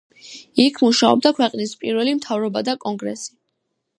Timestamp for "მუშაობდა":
0.85-1.31